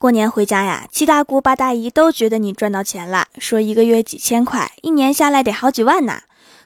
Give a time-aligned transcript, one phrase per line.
[0.00, 6.20] 过年回家呀，七大姑八大姨都觉得你赚到钱了，说一个月几千块，一年下来得好几万呢。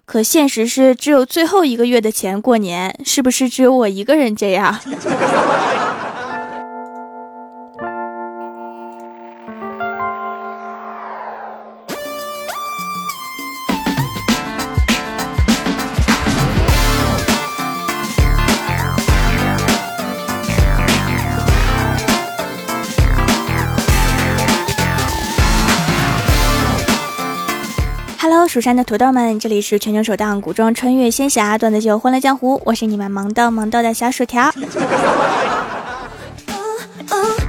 [0.05, 4.79] 可现实是只有最后一个月的钱过年，是不是只有我一个人这样
[28.53, 34.53] 蜀山的土豆们，这里是全球首档古装穿越仙侠段子秀《欢乐江湖》，我是你们萌逗萌逗的小薯条。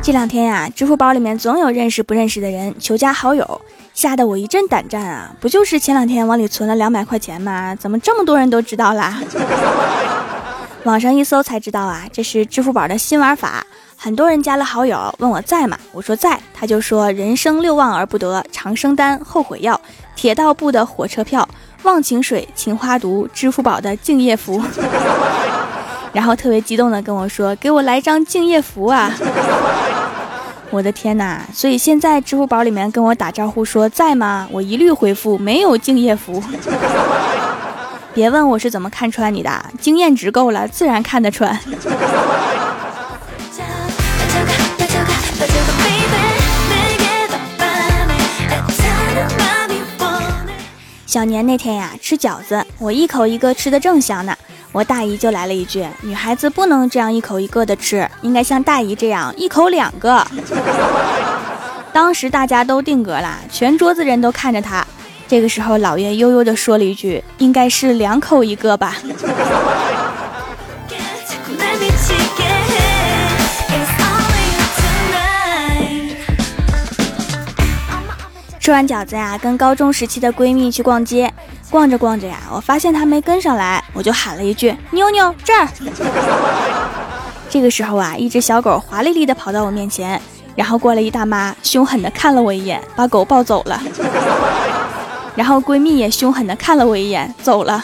[0.02, 3.62] 这两天呀，支付宝里面总有认识不认识的人求加好友，
[3.94, 5.36] 吓得我一阵胆战啊！
[5.42, 7.76] 不就是前两天往里存了两百块钱吗？
[7.76, 9.22] 怎么这么多人都知道啦？
[10.86, 13.68] 网上一搜才知道啊，这是支付宝的新玩法。
[14.04, 15.78] 很多人加了好友，问我在吗？
[15.94, 19.80] 我说在，他就说人生六望而不得：长生丹、后悔药、
[20.14, 21.48] 铁道部的火车票、
[21.84, 24.62] 忘情水、情花毒、支付宝的敬业福。
[26.12, 29.10] 然后特别激动的跟我说：“给我来张敬业福啊！”
[30.70, 31.40] 我的天哪！
[31.54, 34.45] 所以现在支付宝里面跟我打招呼说在吗？
[34.52, 36.44] 我一律回复没有敬业福。
[38.14, 41.58] 别问我是怎么看穿你的，经验值够了，自然看得穿。
[51.14, 54.36] 小年那天呀，吃饺子，我一口一个吃的正香呢，
[54.72, 60.25] 我大姨就来了一句：“女孩子不能这样一口一个的吃，应该像大姨这样一口两个。”
[61.94, 64.83] 当时大家都定格了，全桌子人都看着他。
[65.28, 68.98] 这个时候，老爷悠悠地说了一句：“应该是两口一个吧。”
[78.64, 81.30] 吃完饺子呀，跟高中时期的闺蜜去逛街，
[81.69, 85.67] 逛着逛着呀，我发现她没跟上来，我就喊了一句：“妞妞，这儿。
[87.52, 90.21] ”这个时候啊，一只小狗华丽丽的跑到我面前，
[90.55, 93.82] 然后过来一大妈，凶狠的看了我一眼，把狗抱走了。
[95.36, 97.83] 然后闺蜜也凶狠的看了我一眼，走了。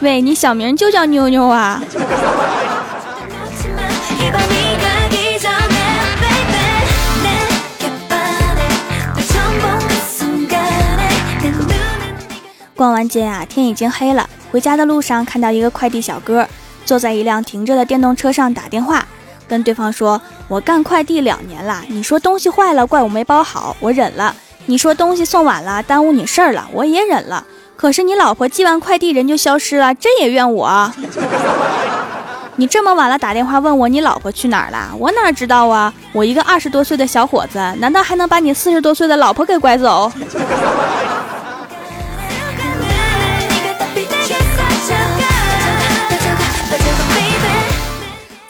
[0.00, 1.80] 喂，你小名就叫妞妞啊？
[12.76, 14.28] 逛完街啊，天已经黑了。
[14.50, 16.46] 回家的路上，看到一个快递小哥
[16.84, 19.06] 坐在一辆停着的电动车上打电话，
[19.48, 24.34] 跟对方说：“我干快递两年了，你说东西坏了怪我没包好，我忍了；
[24.66, 27.44] 你说东西送晚了耽误你事儿了，我也忍了。
[27.76, 30.92] 可是你老婆寄完快递人就消失了，这也怨我。
[32.56, 35.92] 你这么晚了打电话问我你老婆去哪儿了，我哪知道啊？
[36.12, 40.10] 我一个二十多岁的小伙子，难道还能把你四十多岁的老婆给拐走？”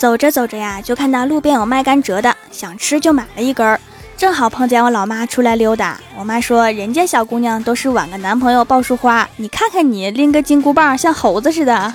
[0.04, 3.80] 走着走着呀，就看到路边有卖甘蔗的，想吃就买了一根儿。
[4.18, 11.94] 正好碰见我老妈出来溜达，我妈说：“人家小姑娘都是挽个男朋友抱束花，你看看你拎个金箍棒，像猴子似的。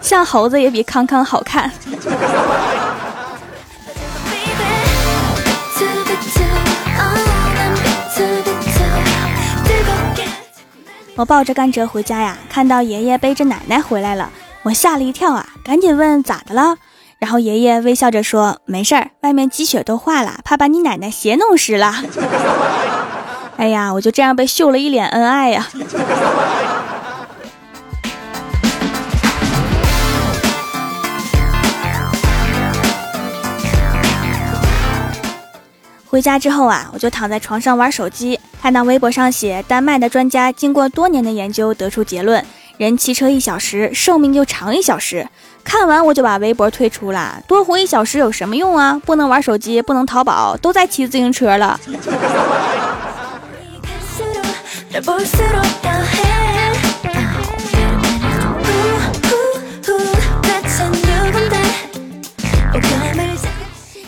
[0.00, 1.70] 像猴子也比康康好看。”
[11.14, 14.28] 我抱着甘蔗回家呀，看到爷爷背着奶奶回来了。
[14.62, 16.76] 我吓了一跳啊，赶紧问咋的了，
[17.18, 21.94] 然后爷爷微笑着说：“没事儿，外面积雪都化了，怕把你奶奶鞋弄湿了。
[23.56, 25.66] ”哎呀，我就这样被秀了一脸恩爱呀。
[36.06, 42.44] 回家之后啊，我就躺在床上玩手机，看到微博上写，丹麦的专家经过多年的研究得出结论。
[42.80, 45.28] 人骑车一小时，寿命就长一小时。
[45.62, 47.38] 看完我就把微博退出了。
[47.46, 48.98] 多活一小时有什么用啊？
[49.04, 51.78] 不能玩手机，不能淘宝，都在骑自行车了。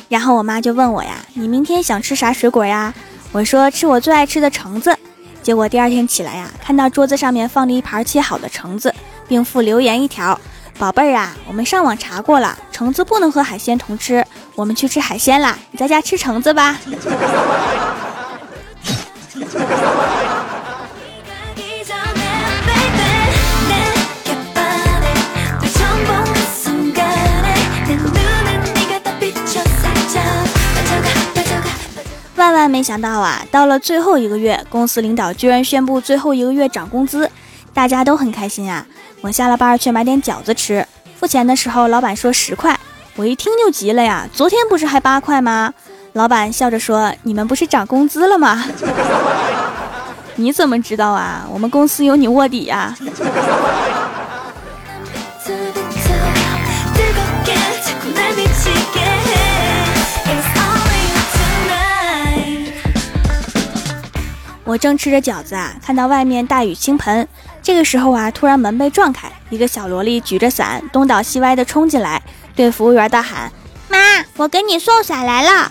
[0.09, 2.95] 然后我妈就问我呀：“你明天想吃啥水果呀？”
[3.33, 4.97] 我说：“吃我最爱吃的橙子。”
[5.43, 8.95] 结果第二天起来呀，看到桌子上面放着一盘切好的橙子，
[9.27, 10.39] 并附留言一条
[10.79, 14.25] ：“宝贝儿啊，我们上网查过了，橙子不能和海鲜同吃，
[14.55, 16.79] 我们去吃海鲜啦，你在家吃橙子吧。”
[32.43, 37.31] 万万没想到啊，到了最后一个月，公司领导居然宣布最后一个月涨工资，
[37.73, 38.85] 大家都很开心啊。
[39.21, 40.85] 我下了班去买点饺子吃，
[41.21, 42.77] 付钱的时候，老板说十块，
[43.15, 45.73] 我一听就急了呀，昨天不是还八块吗？
[46.15, 48.65] 老板笑着说：“你们不是涨工资了吗？”
[50.35, 51.47] 你怎么知道啊？
[51.49, 52.93] 我们公司有你卧底呀。
[64.73, 67.29] 我正吃着饺子啊，看到外面大雨倾盆。
[67.63, 72.23] 这个时候啊，突然门被撞开，一个小萝莉举着伞，东倒西歪的冲进来，
[72.57, 73.53] 对服务员大喊
[73.91, 73.99] ：“妈，
[74.39, 75.71] 我给你送伞来了。”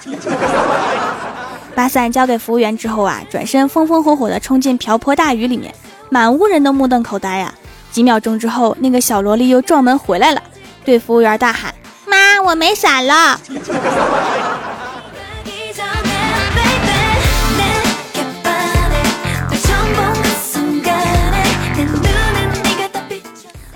[1.74, 5.74] 把伞交给服务员之后啊，转身风风火火的冲进瓢泼大雨里面，
[6.12, 7.51] 满屋人都目瞪口呆呀。
[7.92, 10.44] 几秒钟之后，那个小萝莉又撞门回来了，
[10.86, 11.74] 对服务员大喊
[12.06, 13.42] ：“妈，我没伞了。”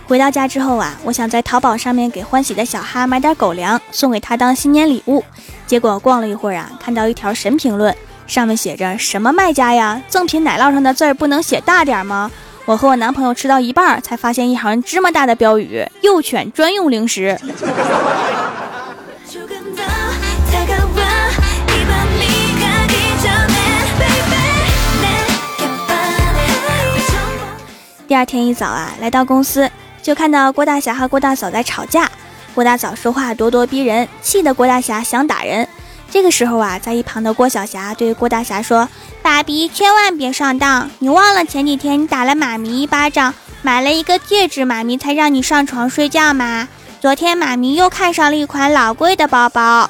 [0.07, 5.23] 回到家之后啊，我想在淘宝上面给欢喜的小哈买点狗粮，送给他当新年礼物。
[5.65, 7.95] 结果逛了一会儿啊，看到一条神评论，
[8.27, 12.29] 上面写着什么卖家呀，赠品奶酪上的字儿不能写大点吗？
[12.65, 17.39] 我和我男朋友吃到一半，才发现一行芝麻大的标语：幼犬专用零食。
[28.07, 29.67] 第二天一早啊，来到公司。
[30.05, 32.07] 就看到郭大侠和郭大嫂在吵架，
[32.53, 35.67] 郭大嫂说话咄咄逼人，气得郭大侠想打人。
[36.11, 38.87] 这个时候啊，在一旁的郭小霞对郭大侠说
[39.23, 40.87] ：“爸比，千万别上当！
[40.99, 46.67] 你忘了前几天你打了妈咪一巴掌，买了一个戒指，妈咪才让你上床睡觉吗？
[47.01, 49.89] 昨天妈咪又看上了一款老贵的包包。”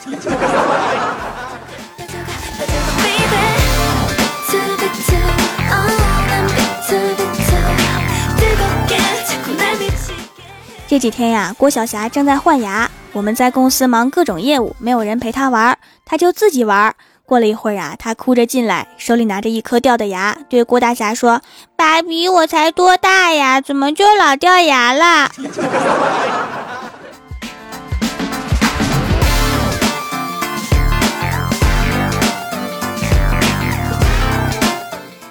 [10.87, 16.95] 这几天呀，郭晓霞正在换牙，我们在公司忙各种业务，没有人陪她玩，她就自己玩。
[17.25, 21.41] 过了一会儿啊，她哭着进来，手里拿着一颗掉的牙，对郭大侠说
[21.75, 25.31] ：“爸比，我才多大呀，怎么就老掉牙了？”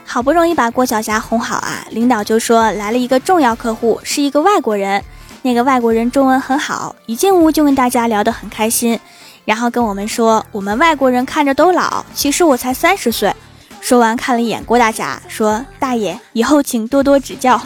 [0.05, 5.05] 好不容易把郭晓霞哄好啊，领导就说来了一个重要客户，是一个外国人。
[5.46, 8.99] 那个外国人中文很好，一进屋就跟大家聊得很开心，
[9.44, 13.31] 然后跟我们说我们外国人看着都老，其实我才三十岁。
[13.79, 17.61] 说完看了一眼郭大侠，说：“大爷，以后请多多指教。”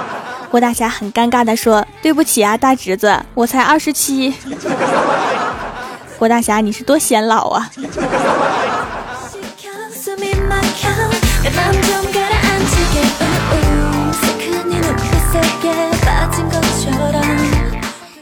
[0.52, 4.34] 郭大侠很尴尬地说：“对不起啊，大侄子，我才二十七。”
[6.20, 7.70] 郭大侠，你是多显老啊！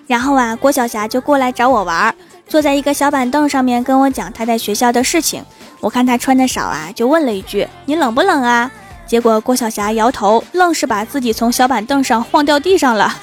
[0.07, 2.15] 然后啊，郭晓霞就过来找我玩儿，
[2.47, 5.43] 坐在一个小板凳上面跟我讲她在学校的事情。
[5.81, 8.71] 我看她穿的少啊，就问了一句：“你冷不冷啊？”
[9.07, 13.15] 结果郭晓霞摇头，愣是把自己从小板凳上晃掉地上了。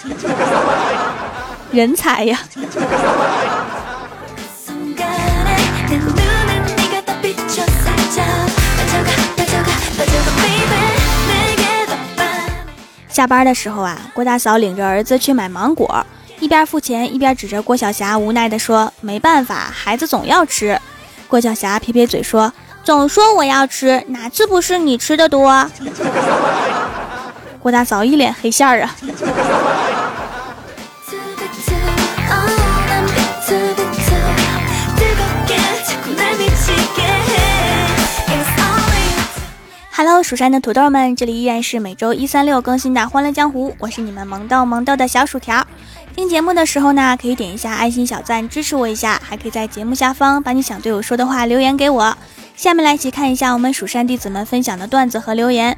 [1.72, 2.40] 人才呀！
[13.08, 16.06] 下班的时候啊，郭大嫂领着儿子去买芒果。
[16.42, 20.82] 一边付钱一边指着郭晓霞，无奈地说：“没办法，孩子总要吃。”
[21.30, 22.52] 郭晓霞撇撇嘴说
[22.84, 25.70] ：“总说我要吃，哪次不是你吃的多？”
[27.62, 28.96] 郭大嫂一脸黑线儿啊
[39.96, 45.64] ！Hello，蜀山的土豆们，这里依然是每周一、三、六更新的《欢乐江湖》，我是你们萌豆萌豆的小薯条。
[46.16, 52.18] 听节目的时候呢，可以点一下爱心小赞支持我一下，还可以在节目下方把你想对我说的话留言给我。
[52.56, 55.78] 下面来一起看一下我们蜀山弟子们分享的段子和留言。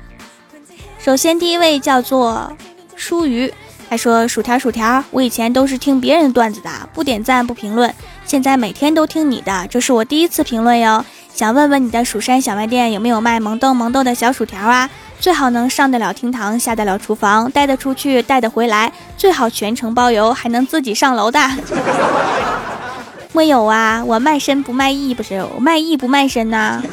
[0.99, 2.51] 首先第一位叫做
[2.95, 3.53] 舒瑜，
[3.89, 7.93] 他说：“薯条薯条，我以前都是听别人段子的，不点赞不评论，
[8.25, 11.05] 现在每天都听你的，这是我第一次评论哟。
[11.33, 14.89] 想问问你的蜀山小卖店有没有卖萌豆萌豆的小薯条啊？”
[15.23, 21.39] 最好能上得了厅堂，下得了厨房，带得出去，带得回来，最好全程包邮，还能自己上楼的。
[23.31, 26.83] 没有啊，我卖身不卖艺，不是我卖艺不卖身呐。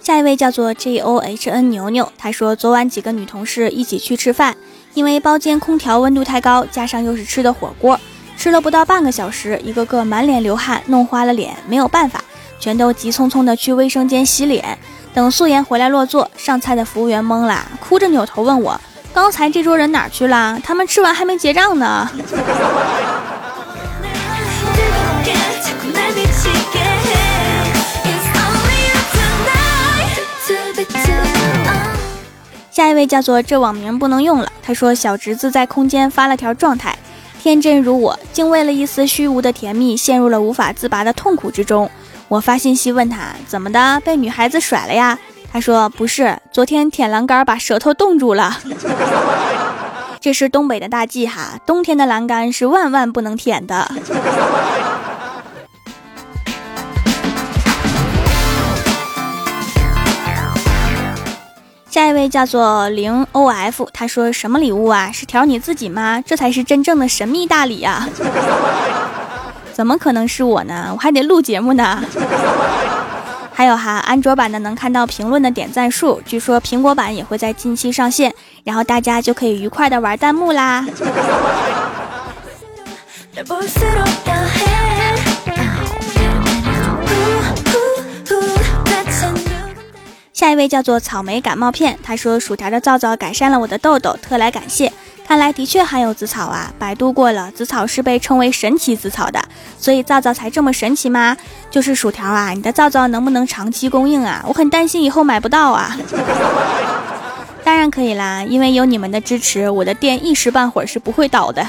[0.00, 4.56] 下下一位叫做 J O H N 牛牛，他说昨晚几个女同事一起去吃饭，
[4.94, 7.98] 因为包间空调温度太高，加上又是吃的火锅，
[8.38, 12.22] 吃了不到半个小时，一个个满脸流汗，弄花了脸，没有办法，
[12.60, 14.78] 全都急匆匆的去卫生间洗脸。
[15.12, 18.80] 等素颜回来落座，上菜的服务员懵了，哭着扭头问我
[19.12, 20.56] ：“刚才这桌人哪去了？
[20.62, 22.08] 他们吃完还没结账呢。”
[32.70, 34.52] 下一位叫做这网名不能用了。
[34.62, 36.96] 他说小侄子在空间发了条状态，
[37.48, 41.90] 天真如我，竟为了一丝虚无的甜蜜，陷入了无法自拔的痛苦之中。
[42.28, 45.18] 我发信息问他怎么的，被女孩子甩了呀？
[45.50, 48.58] 他说不是，昨天舔栏杆把舌头冻住了。
[50.20, 53.90] 这是东北的大忌哈，冬天的栏杆是万万不能舔的。
[61.98, 65.10] 下一位叫做零 O F，他说什么礼物啊？
[65.10, 66.22] 是调你自己吗？
[66.24, 68.08] 这才是真正的神秘大礼啊！
[69.74, 70.90] 怎么可能是我呢？
[70.92, 72.00] 我还得录节目呢。
[73.52, 80.86] 还有哈，安卓版的能看到评论的点赞数，据说苹果版也会在近期上线，然后大家就可以愉快的玩弹幕啦。
[90.38, 94.92] 下一位叫做草莓感冒片，他说薯条的皂皂改善了我的痘痘，特来感谢。
[95.26, 99.42] 看来的确含有紫草啊，百度过了，紫草是被称为神奇紫草的，
[99.80, 101.36] 所以皂皂才这么神奇吗？
[101.72, 104.44] 就是薯条啊，你的皂皂能不能长期供应啊？
[104.46, 105.98] 我很担心以后买不到啊。
[107.64, 111.66] 当然可以啦，因为有你们的支持，我的店一时半会儿是不会倒的。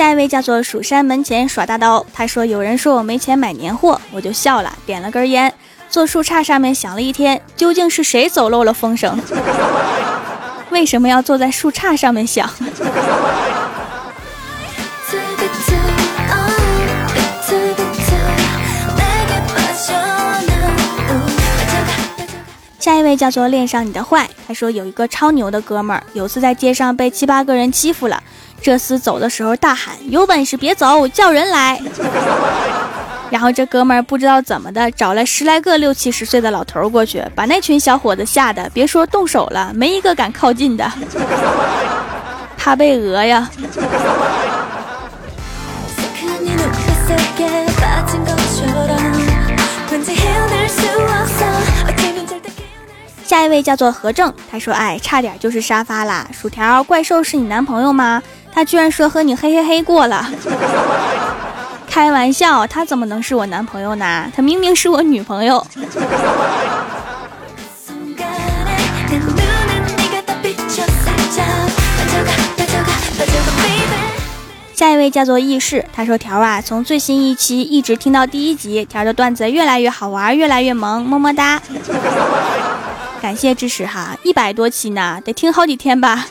[0.00, 5.52] 下一位叫做蜀山门前耍大刀，他说有人说我没钱买年货，我就笑了，点了根烟，
[5.90, 9.20] 坐树杈上面想了一天，究竟是谁走漏了风声？
[10.72, 12.48] 为什么要坐在树杈上面想？
[22.78, 28.22] 下一位叫做恋上你的坏，他说有一个超牛的哥们儿，有次在街上被七八个人欺负了。
[28.62, 31.80] 这厮走的时候大喊：“有本事别走，叫人来！”
[33.30, 40.92] 然后这哥们儿不知道怎么的，找来十来个六七十岁的老头过去，把那群小伙子吓得别说动手了，没一个敢靠近的，
[42.58, 43.48] 怕被讹呀。
[53.24, 58.20] 下一位叫做何正，他说：“哎，差点就是沙发啦。”薯条怪兽是你男朋友吗？
[58.52, 60.28] 他居然说和你嘿嘿嘿过了，
[61.88, 64.30] 开玩笑，他怎么能是我男朋友呢？
[64.34, 65.66] 他明明是我女朋友。
[74.74, 81.60] 下一位叫做易事，他说条啊，从最新一期一直听到第一集，条的段子越来越好玩，越来越萌，么么哒。
[83.20, 86.24] 感谢支持哈，一百多期呢，得听好几天吧。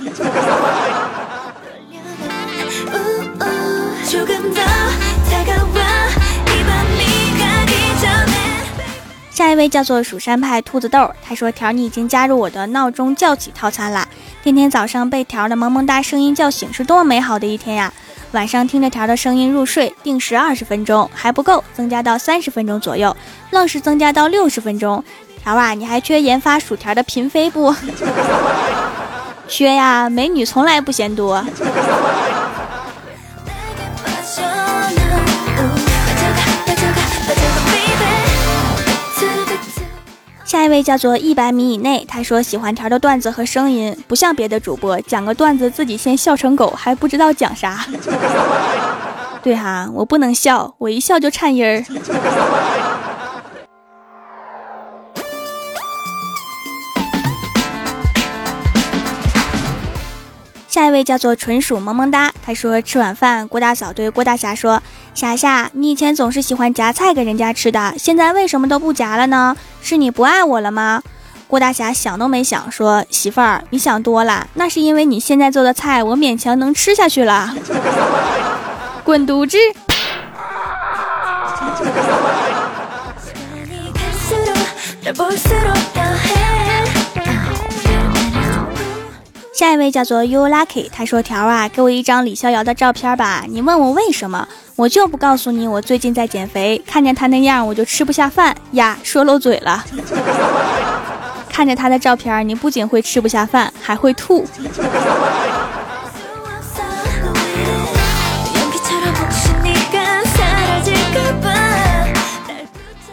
[9.39, 14.05] 下一位叫做蜀山派兔子豆，他说条你已经加入我的闹钟叫起套餐啦，
[14.43, 17.93] 天天早上被条的萌萌哒声音叫醒，是多么美好的一天呀！
[18.33, 23.15] 晚上听着条的声音入睡，定时二十分钟还不够，增加到三十分钟左右，
[23.51, 25.01] 愣是增加到六十分钟。
[25.41, 27.73] 条啊，你还缺研发薯条的嫔妃不？
[29.47, 31.41] 缺呀，美女从来不嫌多。
[40.49, 47.85] 下一位叫做一百米以内，他说喜欢条的段子和声音，不像别的主播讲个段子自己先笑成狗，还不知道讲啥。
[49.43, 51.85] 对哈，我不能笑，我一笑就颤音儿。
[60.79, 64.81] 下一位叫做纯属萌萌哒，他说吃晚饭，郭大嫂对郭大侠说
[65.13, 69.57] ：“霞霞，你以前总是喜欢夹菜给人家吃的，现在为什么都不夹了呢？
[69.81, 71.03] 是你不爱我了吗？”
[71.49, 77.53] 郭大侠想都没想说：“媳妇儿，你想多了，那是因为你现在做的菜我勉强能吃下去了。”
[79.03, 79.57] 滚犊子！
[89.59, 93.43] 下一位叫做 You Lucky，他说：“条啊，给我一张李逍遥的照片吧。
[93.45, 94.47] 你问我为什么，
[94.77, 95.67] 我就不告诉你。
[95.67, 99.83] 我最近在减肥，看见他那样我就吃不下饭呀，说漏嘴了。
[101.51, 104.47] 看着他的照片，你不仅会吃不下饭，还会吐。”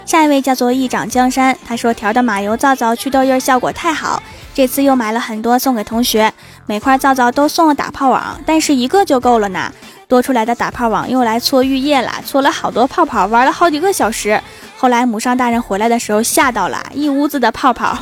[0.05, 4.23] 下一位叫做一掌江山，他说：“条的马油皂皂祛痘印效果太好。”
[4.56, 6.32] 这次又买了很多送给同学，
[6.64, 9.70] 每块皂皂都送了打泡网，但是一个就够了呢。
[10.08, 14.40] 多出来的打泡网用来搓浴液了，搓了好多泡泡，玩了好几个小时。
[14.78, 17.98] 后来母上大人回来的时候吓到了，一屋子的泡泡。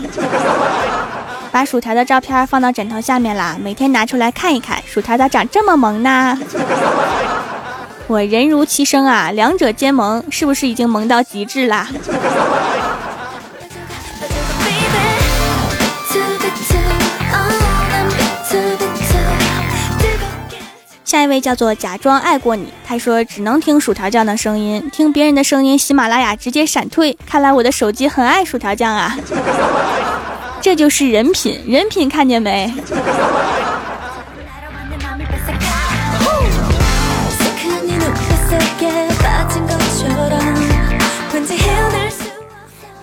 [1.50, 6.38] 把薯条的照片放到枕头下面啦，每天拿出来看一看，薯条咋长这么萌呢？
[8.06, 11.88] 我人如其声啊，两者兼萌，是不是已经萌到极致啦？
[21.14, 27.16] 下一位叫做假装爱过你，他说只能听薯条酱的声音，听别人的声音，喜马拉雅直接闪退。
[27.24, 29.16] 看来我的手机很爱薯条酱啊，
[30.60, 32.74] 这就是人品，人品看见没？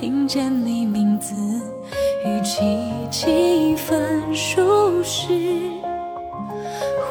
[0.00, 1.34] 听见你名字。
[2.24, 2.62] 语气
[3.10, 5.28] 几分熟识，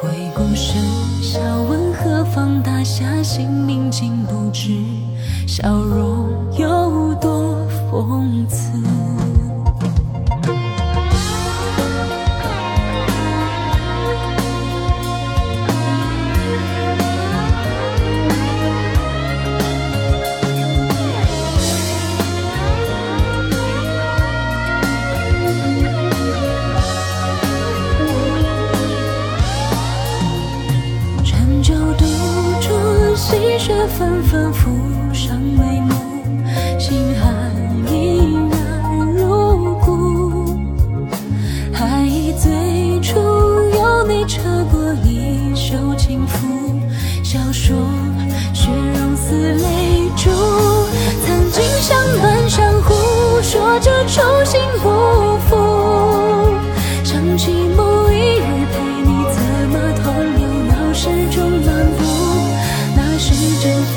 [0.00, 0.82] 回顾声
[1.22, 4.72] 笑问何方大侠姓名竟不知，
[5.46, 7.56] 笑容有多
[7.92, 8.59] 讽刺。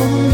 [0.04, 0.33] for me.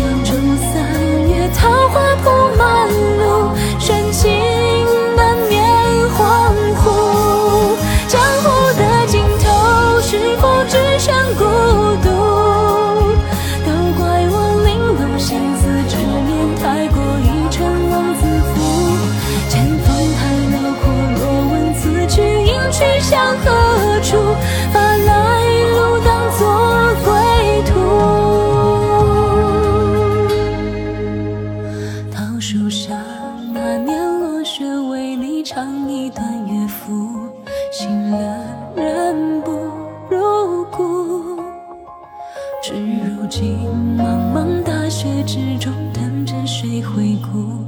[43.30, 43.56] 如今
[43.96, 47.64] 茫茫大雪之中，等着谁回顾？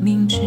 [0.00, 0.40] 明知。